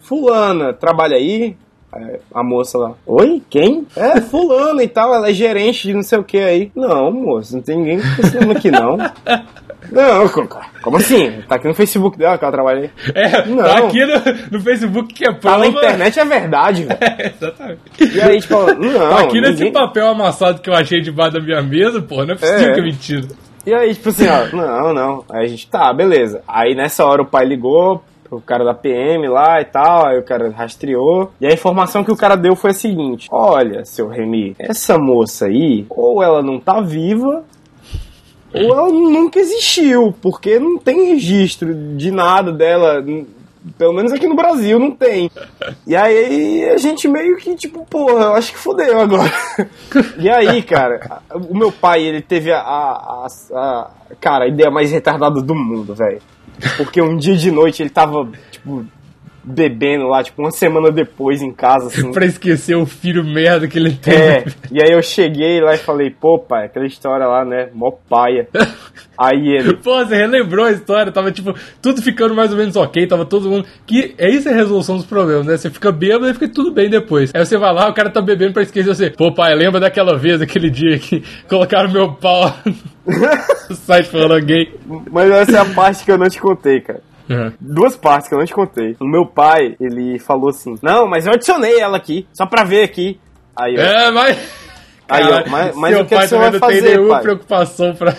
Fulana, 0.00 0.72
trabalha 0.72 1.16
aí? 1.16 1.56
Aí 1.94 2.18
A 2.34 2.42
moça 2.42 2.76
lá, 2.78 2.92
oi? 3.06 3.42
Quem? 3.48 3.86
É, 3.96 4.20
fulana 4.20 4.82
e 4.82 4.88
tal, 4.88 5.14
ela 5.14 5.30
é 5.30 5.32
gerente 5.32 5.86
de 5.86 5.94
não 5.94 6.02
sei 6.02 6.18
o 6.18 6.24
que 6.24 6.38
aí. 6.38 6.70
Não, 6.74 7.10
moça, 7.12 7.54
não 7.56 7.62
tem 7.62 7.76
ninguém 7.78 7.98
com 8.00 8.22
esse 8.26 8.36
nome 8.38 8.52
aqui 8.56 8.70
não. 8.70 8.96
Não, 9.92 10.26
como 10.82 10.96
assim? 10.96 11.42
Tá 11.46 11.56
aqui 11.56 11.68
no 11.68 11.74
Facebook 11.74 12.16
dela 12.16 12.38
que 12.38 12.44
ela 12.44 12.52
trabalha 12.52 12.80
aí. 12.80 12.90
É, 13.14 13.44
Não. 13.46 13.58
tá 13.62 13.78
aqui 13.80 14.02
no, 14.02 14.14
no 14.52 14.60
Facebook 14.60 15.12
que 15.12 15.24
é 15.28 15.32
Tá 15.32 15.38
prova. 15.38 15.58
na 15.58 15.66
internet 15.66 16.18
é 16.18 16.24
verdade, 16.24 16.84
velho. 16.84 16.98
É, 17.18 17.26
exatamente. 17.36 17.80
E 18.00 18.20
aí, 18.20 18.40
tipo, 18.40 18.54
não, 18.76 18.98
Tá 19.14 19.20
aqui 19.24 19.40
nesse 19.42 19.52
ninguém- 19.58 19.72
papel 19.74 20.08
amassado 20.08 20.62
que 20.62 20.70
eu 20.70 20.74
achei 20.74 21.02
debaixo 21.02 21.34
da 21.34 21.40
minha 21.40 21.60
mesa, 21.62 22.00
pô, 22.00 22.24
não 22.24 22.32
é 22.32 22.36
possível 22.38 22.70
É. 22.70 22.72
que 22.72 22.80
é 22.80 22.82
mentira. 22.82 23.28
E 23.66 23.74
aí, 23.74 23.94
tipo 23.94 24.08
assim, 24.08 24.26
ó, 24.26 24.56
não, 24.56 24.94
não. 24.94 25.24
Aí 25.30 25.44
a 25.44 25.48
gente, 25.48 25.66
tá, 25.68 25.92
beleza. 25.92 26.40
Aí 26.48 26.74
nessa 26.74 27.04
hora 27.04 27.20
o 27.20 27.26
pai 27.26 27.44
ligou 27.44 28.02
pro 28.38 28.40
cara 28.46 28.64
da 28.64 28.74
PM 28.74 29.28
lá 29.28 29.60
e 29.60 29.64
tal, 29.64 30.06
aí 30.06 30.18
o 30.18 30.22
cara 30.24 30.50
rastreou. 30.50 31.30
E 31.40 31.46
a 31.46 31.52
informação 31.52 32.02
que 32.04 32.12
o 32.12 32.16
cara 32.16 32.36
deu 32.36 32.54
foi 32.56 32.70
a 32.70 32.74
seguinte: 32.74 33.28
Olha, 33.30 33.84
seu 33.84 34.08
Remy, 34.08 34.54
essa 34.58 34.98
moça 34.98 35.46
aí, 35.46 35.86
ou 35.90 36.22
ela 36.22 36.42
não 36.42 36.58
tá 36.58 36.80
viva, 36.80 37.44
ou 38.52 38.60
ela 38.62 38.88
nunca 38.88 39.38
existiu, 39.38 40.14
porque 40.22 40.58
não 40.58 40.78
tem 40.78 41.08
registro 41.12 41.74
de 41.96 42.10
nada 42.10 42.52
dela. 42.52 43.04
Pelo 43.78 43.94
menos 43.94 44.12
aqui 44.12 44.26
no 44.28 44.36
Brasil 44.36 44.78
não 44.78 44.90
tem. 44.90 45.30
E 45.86 45.96
aí 45.96 46.68
a 46.68 46.76
gente 46.76 47.08
meio 47.08 47.38
que, 47.38 47.54
tipo, 47.56 47.82
porra, 47.86 48.24
eu 48.26 48.34
acho 48.34 48.52
que 48.52 48.58
fodeu 48.58 49.00
agora. 49.00 49.32
E 50.18 50.28
aí, 50.28 50.62
cara, 50.62 51.22
o 51.48 51.56
meu 51.56 51.72
pai, 51.72 52.02
ele 52.02 52.20
teve 52.20 52.52
a, 52.52 52.58
a- 52.60 53.26
a- 53.54 53.90
cara, 54.20 54.44
a 54.44 54.48
ideia 54.48 54.70
mais 54.70 54.90
retardada 54.92 55.40
do 55.40 55.54
mundo, 55.54 55.94
velho. 55.94 56.20
Porque 56.76 57.00
um 57.00 57.16
dia 57.16 57.36
de 57.36 57.50
noite 57.50 57.82
ele 57.82 57.90
tava, 57.90 58.28
tipo, 58.50 58.84
bebendo 59.44 60.06
lá, 60.06 60.22
tipo, 60.22 60.40
uma 60.40 60.50
semana 60.50 60.90
depois 60.90 61.42
em 61.42 61.52
casa, 61.52 61.88
assim. 61.88 62.12
Pra 62.12 62.24
esquecer 62.24 62.76
o 62.76 62.86
filho 62.86 63.24
merda 63.24 63.68
que 63.68 63.78
ele 63.78 63.92
tem. 63.92 64.14
É, 64.14 64.44
e 64.72 64.82
aí 64.82 64.90
eu 64.90 65.02
cheguei 65.02 65.60
lá 65.60 65.74
e 65.74 65.78
falei, 65.78 66.10
pô, 66.10 66.38
pai, 66.38 66.66
aquela 66.66 66.86
história 66.86 67.26
lá, 67.26 67.44
né, 67.44 67.68
mó 67.74 67.90
paia. 68.08 68.48
Aí 69.16 69.48
ele, 69.48 69.76
Pô, 69.76 70.04
você 70.04 70.16
relembrou 70.16 70.66
a 70.66 70.72
história, 70.72 71.12
tava 71.12 71.30
tipo, 71.30 71.54
tudo 71.80 72.02
ficando 72.02 72.34
mais 72.34 72.50
ou 72.50 72.58
menos 72.58 72.74
ok, 72.74 73.06
tava 73.06 73.24
todo 73.24 73.48
mundo. 73.48 73.64
Que 73.86 74.12
é 74.18 74.28
isso 74.28 74.48
a 74.48 74.52
resolução 74.52 74.96
dos 74.96 75.06
problemas, 75.06 75.46
né? 75.46 75.56
Você 75.56 75.70
fica 75.70 75.92
bêbado 75.92 76.28
e 76.28 76.34
fica 76.34 76.48
tudo 76.48 76.72
bem 76.72 76.90
depois. 76.90 77.30
Aí 77.32 77.44
você 77.44 77.56
vai 77.56 77.72
lá, 77.72 77.88
o 77.88 77.94
cara 77.94 78.10
tá 78.10 78.20
bebendo 78.20 78.52
pra 78.52 78.62
esquecer 78.62 78.92
você. 78.92 79.10
Pô, 79.10 79.32
pai, 79.32 79.54
lembra 79.54 79.78
daquela 79.78 80.18
vez, 80.18 80.42
aquele 80.42 80.68
dia 80.68 80.98
que 80.98 81.22
colocaram 81.48 81.92
meu 81.92 82.12
pau 82.12 82.52
no 83.06 83.76
site 83.76 84.08
falando 84.08 84.44
gay? 84.44 84.74
mas 85.12 85.30
essa 85.30 85.58
é 85.58 85.60
a 85.60 85.64
parte 85.64 86.04
que 86.04 86.10
eu 86.10 86.18
não 86.18 86.28
te 86.28 86.40
contei, 86.40 86.80
cara. 86.80 87.00
Uhum. 87.28 87.52
Duas 87.60 87.96
partes 87.96 88.28
que 88.28 88.34
eu 88.34 88.38
não 88.38 88.46
te 88.46 88.52
contei. 88.54 88.96
O 89.00 89.06
meu 89.06 89.24
pai, 89.26 89.76
ele 89.80 90.18
falou 90.18 90.50
assim: 90.50 90.74
Não, 90.82 91.06
mas 91.08 91.26
eu 91.26 91.32
adicionei 91.32 91.78
ela 91.80 91.96
aqui, 91.96 92.26
só 92.32 92.46
pra 92.46 92.64
ver 92.64 92.82
aqui. 92.84 93.18
Aí 93.56 93.74
eu, 93.74 93.80
É, 93.82 94.10
mas. 94.10 94.36
Aí, 95.08 95.24
ó, 95.24 95.28
Cara, 95.30 95.44
mas- 95.50 95.76
mas 95.76 96.00
o 96.00 96.04
que 96.04 96.14
pai 96.14 96.26
você 96.26 96.34
também 96.34 96.50
vai 96.50 96.60
não 96.60 96.66
fazer, 96.68 96.80
nenhuma 96.96 97.14
pai? 97.14 97.22
preocupação 97.22 97.94
pra. 97.94 98.14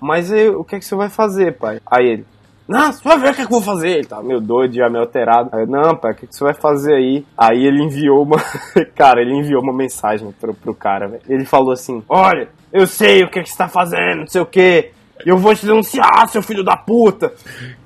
Mas 0.00 0.32
aí, 0.32 0.48
o 0.48 0.64
que 0.64 0.76
é 0.76 0.78
que 0.78 0.84
você 0.84 0.96
vai 0.96 1.08
fazer, 1.08 1.56
pai? 1.58 1.78
Aí 1.86 2.06
ele, 2.06 2.24
não, 2.68 2.90
você 2.92 3.02
vai 3.04 3.18
ver 3.18 3.30
o 3.30 3.34
que, 3.34 3.42
é 3.42 3.46
que 3.46 3.52
eu 3.52 3.60
vou 3.60 3.62
fazer. 3.62 3.88
Ele 3.98 4.06
tá 4.06 4.22
meio 4.22 4.40
doido, 4.40 4.74
já 4.74 4.88
meio 4.88 5.02
alterado. 5.04 5.50
Aí 5.52 5.62
eu, 5.62 5.66
não, 5.66 5.94
pai, 5.94 6.12
o 6.12 6.14
que, 6.16 6.24
é 6.24 6.28
que 6.28 6.34
você 6.34 6.42
vai 6.42 6.54
fazer 6.54 6.94
aí? 6.94 7.24
Aí 7.36 7.64
ele 7.66 7.82
enviou 7.82 8.22
uma. 8.24 8.36
cara, 8.96 9.20
ele 9.20 9.34
enviou 9.34 9.62
uma 9.62 9.72
mensagem 9.72 10.32
pro, 10.40 10.52
pro 10.54 10.74
cara, 10.74 11.06
velho. 11.06 11.22
Ele 11.28 11.44
falou 11.44 11.72
assim: 11.72 12.02
Olha, 12.08 12.48
eu 12.72 12.86
sei 12.86 13.22
o 13.24 13.30
que, 13.30 13.38
é 13.38 13.42
que 13.42 13.50
você 13.50 13.56
tá 13.58 13.68
fazendo, 13.68 14.20
não 14.20 14.26
sei 14.26 14.40
o 14.40 14.46
quê. 14.46 14.90
Eu 15.24 15.36
vou 15.38 15.54
te 15.54 15.64
denunciar, 15.66 16.28
seu 16.28 16.42
filho 16.42 16.64
da 16.64 16.76
puta. 16.76 17.32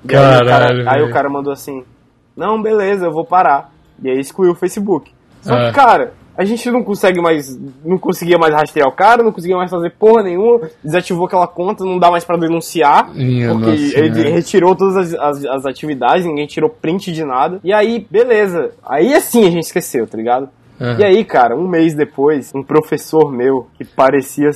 E 0.03 0.15
aí, 0.15 0.41
o 0.41 0.45
Caralho, 0.45 0.85
cara, 0.85 0.95
aí 0.95 1.03
o 1.03 1.11
cara 1.11 1.29
mandou 1.29 1.53
assim: 1.53 1.83
Não, 2.35 2.61
beleza, 2.61 3.05
eu 3.05 3.11
vou 3.11 3.25
parar. 3.25 3.71
E 4.03 4.09
aí 4.09 4.19
excluiu 4.19 4.51
o 4.51 4.55
Facebook. 4.55 5.11
Só 5.41 5.53
Ah. 5.53 5.67
que, 5.69 5.73
cara, 5.75 6.13
a 6.37 6.43
gente 6.45 6.69
não 6.69 6.83
consegue 6.83 7.19
mais. 7.21 7.57
Não 7.83 7.97
conseguia 7.97 8.37
mais 8.37 8.53
rastrear 8.53 8.87
o 8.87 8.91
cara, 8.91 9.23
não 9.23 9.31
conseguia 9.31 9.55
mais 9.57 9.71
fazer 9.71 9.89
porra 9.91 10.23
nenhuma. 10.23 10.69
Desativou 10.83 11.25
aquela 11.25 11.47
conta, 11.47 11.83
não 11.83 11.97
dá 11.97 12.11
mais 12.11 12.23
pra 12.23 12.37
denunciar. 12.37 13.11
Minha 13.13 13.49
porque 13.49 13.65
nossa 13.71 13.81
ele 13.99 14.13
senhora. 14.13 14.29
retirou 14.29 14.75
todas 14.75 14.97
as, 14.97 15.13
as, 15.15 15.45
as 15.45 15.65
atividades, 15.65 16.25
ninguém 16.25 16.45
tirou 16.45 16.69
print 16.69 17.11
de 17.11 17.23
nada. 17.23 17.59
E 17.63 17.73
aí, 17.73 18.05
beleza. 18.09 18.71
Aí 18.87 19.13
assim 19.15 19.47
a 19.47 19.51
gente 19.51 19.63
esqueceu, 19.63 20.05
tá 20.07 20.15
ligado? 20.17 20.47
Aham. 20.79 20.99
E 20.99 21.03
aí, 21.05 21.25
cara, 21.25 21.55
um 21.55 21.67
mês 21.67 21.95
depois, 21.95 22.51
um 22.53 22.61
professor 22.61 23.31
meu, 23.31 23.65
que 23.77 23.83
parecia 23.83 24.51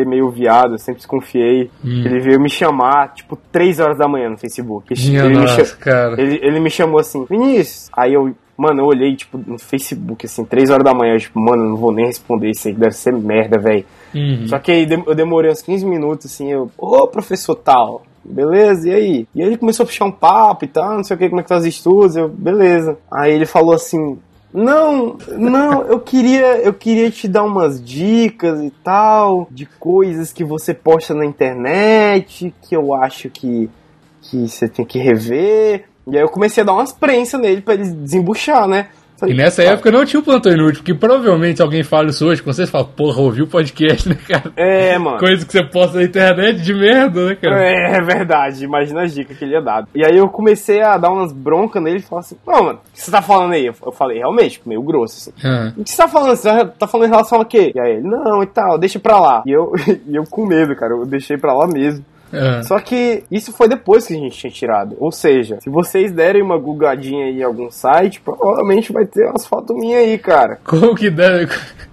ser 0.00 0.06
meio 0.06 0.30
viado, 0.30 0.72
eu 0.74 0.78
sempre 0.78 0.98
desconfiei, 0.98 1.70
Hum. 1.84 2.02
ele 2.04 2.20
veio 2.20 2.40
me 2.40 2.48
chamar, 2.50 3.14
tipo, 3.14 3.36
3 3.50 3.80
horas 3.80 3.98
da 3.98 4.06
manhã 4.08 4.28
no 4.30 4.36
Facebook. 4.38 4.92
Minha 4.98 5.20
ele, 5.24 5.28
me 5.30 5.34
nossa, 5.42 5.64
cha- 5.64 5.76
cara. 5.76 6.20
ele, 6.20 6.38
ele 6.42 6.60
me 6.60 6.70
chamou 6.70 7.00
assim, 7.00 7.24
Vinícius. 7.28 7.88
Aí 7.96 8.12
eu, 8.14 8.34
mano, 8.56 8.80
eu 8.82 8.86
olhei, 8.86 9.14
tipo, 9.16 9.38
no 9.46 9.58
Facebook, 9.58 10.26
assim, 10.26 10.44
3 10.44 10.70
horas 10.70 10.84
da 10.84 10.92
manhã, 10.94 11.14
eu, 11.14 11.18
tipo, 11.20 11.40
mano, 11.40 11.64
não 11.70 11.76
vou 11.76 11.92
nem 11.92 12.06
responder 12.06 12.50
isso 12.50 12.68
aí, 12.68 12.74
deve 12.74 12.94
ser 12.94 13.12
merda, 13.12 13.58
velho. 13.58 13.84
Uhum. 14.14 14.46
Só 14.48 14.58
que 14.58 14.70
aí 14.72 14.86
eu 15.06 15.14
demorei 15.14 15.50
uns 15.50 15.62
15 15.62 15.84
minutos, 15.86 16.26
assim, 16.26 16.50
eu, 16.50 16.70
ô 16.78 17.06
professor 17.08 17.54
tal, 17.56 18.02
beleza, 18.24 18.88
e 18.88 18.92
aí? 18.94 19.26
E 19.34 19.42
aí 19.42 19.48
ele 19.48 19.56
começou 19.58 19.84
a 19.84 19.86
puxar 19.86 20.04
um 20.04 20.10
papo 20.12 20.64
e 20.64 20.68
tal, 20.68 20.96
não 20.96 21.04
sei 21.04 21.14
o 21.16 21.18
que, 21.18 21.28
como 21.28 21.40
é 21.40 21.42
que 21.42 21.48
tá 21.48 21.56
os 21.58 21.66
estudos, 21.66 22.16
eu, 22.16 22.28
beleza. 22.28 22.96
Aí 23.12 23.32
ele 23.32 23.46
falou 23.46 23.74
assim, 23.74 24.18
não, 24.56 25.18
não, 25.36 25.82
eu 25.82 26.00
queria, 26.00 26.56
eu 26.62 26.72
queria 26.72 27.10
te 27.10 27.28
dar 27.28 27.44
umas 27.44 27.78
dicas 27.78 28.58
e 28.62 28.70
tal, 28.82 29.46
de 29.50 29.66
coisas 29.66 30.32
que 30.32 30.42
você 30.42 30.72
posta 30.72 31.12
na 31.12 31.26
internet, 31.26 32.54
que 32.62 32.74
eu 32.74 32.94
acho 32.94 33.28
que, 33.28 33.68
que 34.22 34.48
você 34.48 34.66
tem 34.66 34.86
que 34.86 34.98
rever. 34.98 35.84
E 36.06 36.16
aí 36.16 36.22
eu 36.22 36.30
comecei 36.30 36.62
a 36.62 36.66
dar 36.66 36.72
umas 36.72 36.90
prensas 36.90 37.38
nele 37.38 37.60
pra 37.60 37.74
ele 37.74 37.84
desembuchar, 37.84 38.66
né? 38.66 38.88
E 39.26 39.34
nessa 39.34 39.62
"Pá, 39.62 39.70
época 39.70 39.90
não 39.90 40.04
tinha 40.04 40.20
o 40.20 40.22
plantão 40.22 40.52
inútil, 40.52 40.82
porque 40.82 40.94
provavelmente 40.94 41.62
alguém 41.62 41.82
fala 41.82 42.08
isso 42.08 42.26
hoje 42.26 42.42
com 42.42 42.52
você 42.52 42.64
e 42.64 42.66
fala, 42.66 42.84
porra, 42.84 43.20
ouviu 43.20 43.44
o 43.44 43.48
podcast, 43.48 44.08
né, 44.08 44.16
cara? 44.28 44.52
É, 44.56 44.98
mano. 44.98 45.18
Coisa 45.18 45.46
que 45.46 45.52
você 45.52 45.62
posta 45.64 45.98
na 45.98 46.04
internet 46.04 46.60
de 46.60 46.74
merda, 46.74 47.26
né, 47.26 47.34
cara? 47.36 47.62
É, 47.64 47.96
é 47.96 48.00
verdade, 48.02 48.64
imagina 48.64 49.02
as 49.02 49.14
dicas 49.14 49.36
que 49.38 49.44
ele 49.44 49.52
ia 49.52 49.62
dar. 49.62 49.86
E 49.94 50.04
aí 50.04 50.16
eu 50.16 50.28
comecei 50.28 50.82
a 50.82 50.96
dar 50.98 51.10
umas 51.10 51.32
broncas 51.32 51.82
nele 51.82 51.98
e 51.98 52.02
falar 52.02 52.20
assim, 52.20 52.36
não, 52.46 52.64
mano, 52.64 52.78
o 52.78 52.92
que 52.92 53.00
você 53.00 53.10
tá 53.10 53.22
falando 53.22 53.52
aí? 53.52 53.66
Eu 53.66 53.92
falei, 53.92 54.18
realmente, 54.18 54.60
meio 54.66 54.82
grosso, 54.82 55.30
assim. 55.30 55.46
Ah. 55.46 55.72
O 55.76 55.84
que 55.84 55.90
você 55.90 55.96
tá 55.96 56.08
falando? 56.08 56.36
Você 56.36 56.64
tá 56.78 56.86
falando 56.86 57.06
em 57.06 57.10
relação 57.10 57.40
a 57.40 57.44
quê? 57.44 57.72
E 57.74 57.80
aí 57.80 57.92
ele, 57.92 58.08
não, 58.08 58.42
e 58.42 58.46
tal, 58.46 58.76
deixa 58.78 58.98
pra 58.98 59.18
lá. 59.20 59.42
E 59.46 59.52
eu, 59.52 59.72
e 60.06 60.16
eu 60.16 60.24
com 60.24 60.44
medo, 60.46 60.74
cara, 60.76 60.92
eu 60.92 61.06
deixei 61.06 61.36
pra 61.36 61.54
lá 61.54 61.66
mesmo. 61.66 62.04
Ah. 62.36 62.62
Só 62.62 62.78
que 62.78 63.24
isso 63.30 63.52
foi 63.52 63.68
depois 63.68 64.06
que 64.06 64.14
a 64.14 64.16
gente 64.16 64.36
tinha 64.38 64.50
tirado. 64.50 64.96
Ou 64.98 65.10
seja, 65.10 65.58
se 65.60 65.70
vocês 65.70 66.12
derem 66.12 66.42
uma 66.42 66.58
googadinha 66.58 67.26
aí 67.26 67.40
em 67.40 67.42
algum 67.42 67.70
site, 67.70 68.20
provavelmente 68.20 68.92
vai 68.92 69.06
ter 69.06 69.26
umas 69.28 69.46
fotos 69.46 69.76
minhas 69.76 70.02
aí, 70.02 70.18
cara. 70.18 70.58
Como 70.64 70.94
que 70.94 71.10
deve. 71.10 71.52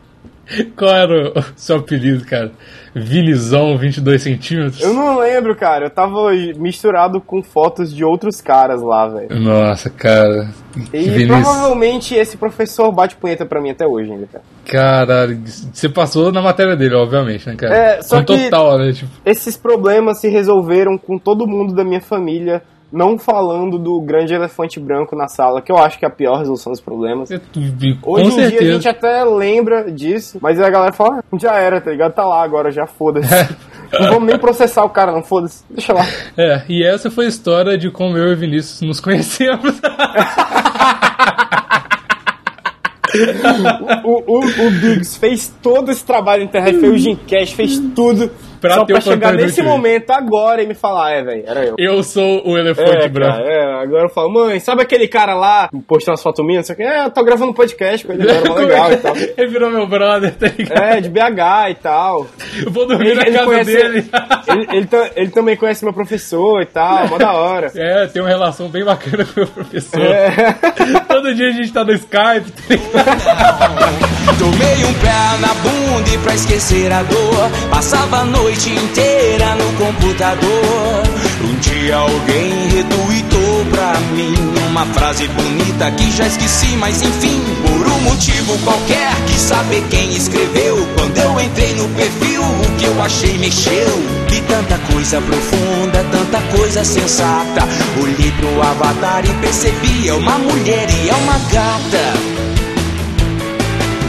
Qual 0.75 0.93
era 0.93 1.39
o 1.39 1.43
seu 1.55 1.77
apelido, 1.77 2.25
cara? 2.25 2.51
Vinizão 2.95 3.77
22 3.77 4.21
centímetros? 4.21 4.81
Eu 4.81 4.93
não 4.93 5.17
lembro, 5.19 5.55
cara. 5.55 5.85
Eu 5.85 5.89
tava 5.89 6.31
misturado 6.57 7.19
com 7.19 7.41
fotos 7.41 7.93
de 7.93 8.03
outros 8.05 8.39
caras 8.39 8.81
lá, 8.81 9.07
velho. 9.07 9.39
Nossa, 9.39 9.89
cara. 9.89 10.50
Que 10.91 10.97
E 10.97 11.27
provavelmente 11.27 12.15
esse 12.15 12.38
professor 12.38 12.91
bate 12.91 13.15
punheta 13.15 13.45
pra 13.45 13.62
mim 13.62 13.71
até 13.71 13.85
hoje 13.88 14.12
ainda, 14.12 14.27
cara. 14.27 14.43
Caralho, 14.65 15.39
você 15.71 15.89
passou 15.89 16.31
na 16.31 16.41
matéria 16.41 16.75
dele, 16.75 16.95
obviamente, 16.95 17.47
né, 17.47 17.55
cara? 17.55 17.75
É, 17.75 18.01
só 18.01 18.17
Com 18.19 18.25
que- 18.25 18.43
total, 18.45 18.77
né? 18.77 18.91
Tipo, 18.93 19.12
Esses 19.25 19.57
problemas 19.57 20.19
se 20.19 20.27
resolveram 20.29 20.97
com 20.97 21.17
todo 21.17 21.47
mundo 21.47 21.73
da 21.73 21.83
minha 21.83 22.01
família, 22.01 22.62
não 22.93 23.17
falando 23.17 23.79
do 23.79 24.00
grande 24.00 24.35
elefante 24.35 24.79
branco 24.79 25.15
na 25.15 25.27
sala, 25.27 25.63
que 25.63 25.71
eu 25.71 25.77
acho 25.77 25.97
que 25.97 26.05
é 26.05 26.07
a 26.07 26.12
pior 26.12 26.38
resolução 26.38 26.71
dos 26.71 26.79
problemas. 26.79 27.27
Hoje 28.03 28.29
em 28.29 28.50
dia 28.50 28.59
a 28.59 28.73
gente 28.73 28.88
até 28.88 29.23
lembra 29.23 29.91
disso, 29.91 30.38
mas 30.39 30.59
aí 30.59 30.67
a 30.67 30.69
galera 30.69 30.93
fala, 30.93 31.19
ah, 31.19 31.38
já 31.39 31.55
era, 31.55 31.81
tá 31.81 31.89
ligado? 31.89 32.13
Tá 32.13 32.23
lá 32.23 32.43
agora, 32.43 32.69
já 32.69 32.85
foda-se. 32.85 33.27
não 34.00 34.12
vamos 34.12 34.27
nem 34.27 34.38
processar 34.38 34.83
o 34.83 34.89
cara, 34.89 35.12
não, 35.12 35.23
foda-se. 35.23 35.63
Deixa 35.67 35.91
lá. 35.91 36.05
É, 36.38 36.62
e 36.69 36.85
essa 36.85 37.09
foi 37.09 37.25
a 37.25 37.29
história 37.29 37.75
de 37.77 37.89
como 37.89 38.15
eu 38.15 38.31
e 38.31 38.35
Vinícius 38.35 38.81
nos 38.81 39.00
conhecemos. 39.00 39.81
O, 44.03 44.24
o, 44.38 44.39
o 44.39 44.72
Biggs 44.72 45.17
fez 45.20 45.53
todo 45.62 45.91
esse 45.91 46.03
trabalho 46.05 46.43
na 46.43 46.50
internet, 46.50 46.79
fez 46.79 46.91
o 46.93 46.98
Gymcast, 46.98 47.55
fez 47.55 47.79
tudo. 47.96 48.32
Pra 48.60 48.75
só 48.75 48.86
pra 48.86 49.01
chegar 49.01 49.34
nesse 49.34 49.62
momento 49.62 50.10
agora 50.12 50.63
e 50.63 50.65
me 50.65 50.74
falar, 50.74 51.12
é, 51.12 51.22
velho, 51.22 51.43
era 51.46 51.65
eu. 51.65 51.75
eu 51.77 52.01
sou 52.01 52.48
o 52.48 52.58
elefante 52.58 52.91
É, 52.91 53.10
branco. 53.10 53.34
cara, 53.38 53.46
é, 53.46 53.84
agora 53.84 54.05
eu 54.05 54.10
falo, 54.10 54.32
mãe, 54.32 54.58
sabe 54.62 54.82
aquele 54.82 55.05
cara 55.05 55.36
lá 55.36 55.70
postando 55.86 56.13
as 56.13 56.24
fotos 56.24 56.46
minhas? 56.46 56.60
Não 56.70 56.74
sei 56.74 56.86
o 56.86 56.89
que, 56.89 56.96
é, 56.96 57.03
eu 57.05 57.10
tô 57.12 57.25
gravando 57.25 57.51
um 57.51 57.53
podcast 57.53 58.08
com 58.08 58.13
ele 58.13 58.24
agora, 58.32 58.53
legal 58.65 58.91
e 58.93 58.98
tal. 58.98 59.15
Ele 59.17 59.48
virou 59.50 59.70
meu 59.70 59.86
brother, 59.86 60.34
tá 60.36 60.48
ligado? 60.48 60.82
É, 60.82 61.01
de 61.01 61.10
BH 61.10 61.72
e 61.72 61.75
tal. 61.75 62.25
Eu 62.65 62.72
vou 62.72 62.88
dormir 62.88 63.08
Ele, 63.08 63.15
na 63.15 63.22
ele 63.24 63.34
casa 63.34 63.46
conhece, 63.46 63.74
dele. 63.74 64.10
ele, 64.48 64.67
ele, 64.72 64.89
ele 65.17 65.29
também 65.32 65.58
conhece 65.58 65.84
meu 65.84 65.93
professor 65.93 66.62
e 66.62 66.65
tal, 66.65 67.10
mó 67.10 67.17
da 67.17 67.34
hora. 67.34 67.70
É, 67.75 68.08
tem 68.08 68.22
uma 68.22 68.29
relação 68.29 68.70
bem 68.70 68.86
bacana 68.86 69.25
com 69.25 69.32
o 69.32 69.43
meu 69.43 69.48
professor. 69.48 70.00
É. 70.01 70.36
Todo 71.13 71.32
dia 71.36 71.50
a 71.50 71.51
gente 71.51 71.72
tá 71.72 71.84
no 71.86 71.93
Skype. 71.93 72.51
tá? 72.91 73.05
Tomei 74.39 74.84
um 74.84 74.93
pé 74.96 75.38
na 75.39 75.53
bunda 75.53 76.10
e 76.10 76.17
pra 76.17 76.34
esquecer 76.34 76.91
a 76.91 77.03
dor 77.03 77.51
Passava 77.70 78.22
a 78.22 78.25
noite 78.25 78.72
inteira 78.72 79.53
no 79.53 79.72
computador 79.74 81.03
Um 81.43 81.55
dia 81.60 81.98
alguém 81.98 82.67
retuitou 82.70 83.65
pra 83.70 83.93
mim 84.15 84.34
Uma 84.72 84.88
frase 84.88 85.27
bonita 85.27 85.91
que 85.91 86.10
já 86.12 86.25
esqueci, 86.25 86.75
mas 86.77 87.03
enfim 87.03 87.39
Por 87.62 87.88
um 87.88 88.00
motivo 88.01 88.58
qualquer, 88.63 89.13
quis 89.27 89.39
saber 89.39 89.84
quem 89.91 90.13
escreveu 90.13 90.88
Quando 90.98 91.15
eu 91.15 91.39
entrei 91.39 91.75
no 91.75 91.88
perfil, 91.89 92.41
o 92.41 92.75
que 92.79 92.86
eu 92.86 93.01
achei 93.03 93.38
mexeu 93.38 94.03
Vi 94.29 94.41
tanta 94.53 94.77
coisa 94.93 95.19
profunda, 95.19 96.05
tanta 96.12 96.39
coisa 96.55 96.83
sensata 96.83 97.67
Olhei 98.00 98.31
pro 98.33 98.62
avatar 98.62 99.25
e 99.25 99.33
percebi, 99.41 100.07
é 100.07 100.13
uma 100.13 100.38
mulher 100.38 100.88
e 100.91 101.10
é 101.10 101.15
uma 101.15 101.39
gata 101.51 102.13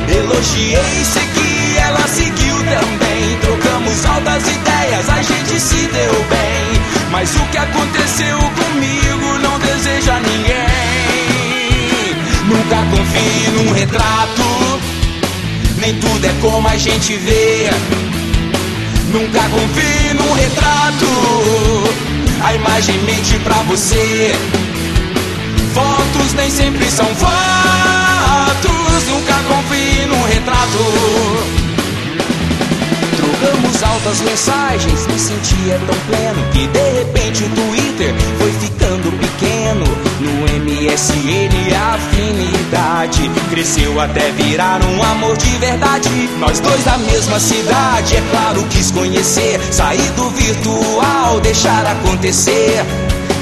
Elogiei, 0.07 1.03
segui, 1.03 1.79
ela 1.79 2.07
seguiu 2.07 2.57
também. 2.57 3.39
Trocamos 3.41 4.05
altas 4.05 4.43
ideias, 4.47 5.09
a 5.09 5.23
gente 5.23 5.59
se 5.59 5.87
deu 5.89 6.13
bem. 6.29 6.81
Mas 7.11 7.35
o 7.35 7.41
que 7.47 7.57
aconteceu 7.57 8.39
comigo 8.39 9.39
não 9.43 9.59
deseja 9.59 10.21
ninguém. 10.21 10.55
Nunca 12.47 12.77
confie 12.91 13.51
num 13.57 13.73
retrato, 13.73 14.81
nem 15.79 15.99
tudo 15.99 16.27
é 16.27 16.35
como 16.43 16.69
a 16.69 16.77
gente 16.77 17.17
vê. 17.17 17.71
Nunca 19.15 19.43
confie 19.43 20.13
num 20.15 20.33
retrato, 20.33 21.07
a 22.43 22.53
imagem 22.53 22.99
mente 23.05 23.39
pra 23.45 23.55
você. 23.63 24.35
Fotos 25.73 26.33
nem 26.33 26.51
sempre 26.51 26.91
são 26.91 27.07
fotos, 27.15 29.05
nunca 29.09 29.35
confie 29.47 30.05
num 30.07 30.21
retrato. 30.25 31.04
Altas 34.05 34.21
mensagens, 34.21 35.07
me 35.07 35.19
sentia 35.19 35.81
tão 35.87 35.99
pleno 36.07 36.51
que 36.53 36.67
de 36.67 36.91
repente 36.99 37.43
o 37.43 37.49
Twitter 37.49 38.15
foi 38.39 38.53
ficando 38.53 39.11
pequeno. 39.19 39.87
No 40.21 40.45
MSN 40.63 41.75
a 41.75 41.95
afinidade 41.95 43.31
cresceu 43.49 43.99
até 43.99 44.31
virar 44.33 44.83
um 44.85 45.03
amor 45.03 45.35
de 45.39 45.49
verdade. 45.57 46.11
Nós 46.39 46.61
dois 46.61 46.85
da 46.85 46.99
mesma 46.99 47.41
cidade, 47.41 48.17
é 48.17 48.23
claro, 48.31 48.63
quis 48.69 48.91
conhecer, 48.91 49.59
sair 49.73 50.11
do 50.17 50.29
virtual, 50.29 51.41
deixar 51.41 51.87
acontecer. 51.87 52.85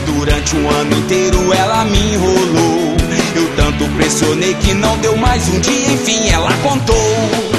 Durante 0.07 0.54
um 0.54 0.71
ano 0.71 0.97
inteiro 0.97 1.52
ela 1.52 1.85
me 1.87 2.14
enrolou. 2.14 2.97
Eu 3.35 3.57
tanto 3.57 3.85
pressionei 3.97 4.54
que 4.54 4.75
não 4.75 4.97
deu 4.99 5.16
mais 5.16 5.49
um 5.49 5.59
dia, 5.59 5.92
enfim 5.92 6.28
ela 6.28 6.52
contou. 6.62 7.51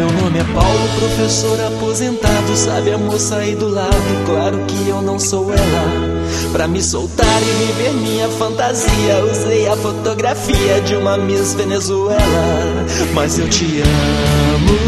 Meu 0.00 0.10
nome 0.12 0.38
é 0.38 0.44
Paulo, 0.54 0.88
professor 0.98 1.60
aposentado. 1.60 2.56
Sabe 2.56 2.90
a 2.90 2.96
moça 2.96 3.36
aí 3.36 3.54
do 3.54 3.68
lado? 3.68 4.24
Claro 4.24 4.58
que 4.66 4.88
eu 4.88 5.02
não 5.02 5.18
sou 5.18 5.52
ela. 5.52 6.20
Pra 6.52 6.66
me 6.66 6.82
soltar 6.82 7.26
e 7.42 7.66
viver 7.66 7.92
minha 7.92 8.26
fantasia, 8.30 9.22
usei 9.30 9.68
a 9.68 9.76
fotografia 9.76 10.80
de 10.80 10.96
uma 10.96 11.18
Miss 11.18 11.52
Venezuela. 11.52 12.86
Mas 13.12 13.38
eu 13.38 13.46
te 13.50 13.82
amo, 13.82 14.78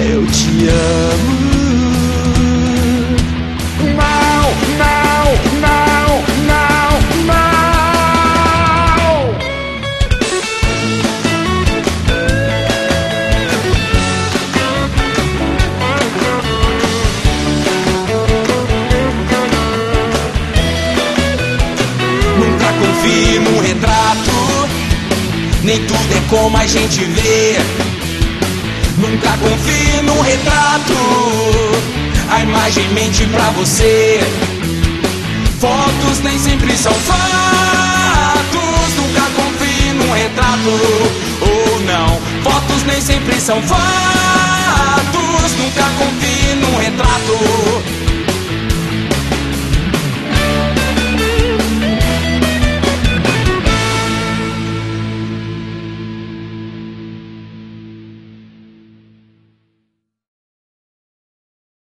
eu 0.00 0.26
te 0.26 0.68
amo. 0.68 1.43
Gente 26.84 27.04
vê. 27.04 27.56
Nunca 28.98 29.30
confie 29.38 30.02
no 30.02 30.20
retrato, 30.20 30.94
a 32.30 32.40
imagem 32.40 32.88
mente 32.90 33.26
pra 33.26 33.50
você. 33.50 34.20
Fotos 35.58 36.20
nem 36.22 36.38
sempre 36.38 36.76
são 36.76 36.92
fatos, 36.92 38.60
nunca 38.96 39.22
confie 39.34 39.92
num 39.94 40.12
retrato. 40.12 40.68
Ou 41.40 41.80
não, 41.80 42.20
fotos 42.42 42.82
nem 42.84 43.00
sempre 43.00 43.40
são 43.40 43.62
fatos, 43.62 45.52
nunca 45.58 45.84
confie 45.98 46.54
num 46.56 46.76
retrato. 46.78 47.82